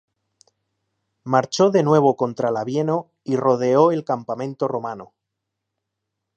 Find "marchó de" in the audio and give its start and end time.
1.23-1.83